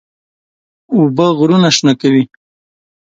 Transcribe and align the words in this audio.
اوبه 0.95 1.25
غرونه 1.37 1.69
شنه 1.75 1.93
کوي. 2.01 2.23